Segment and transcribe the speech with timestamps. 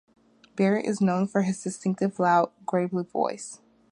[0.55, 3.59] Barrett is known for his distinctive loud, gravelly voice.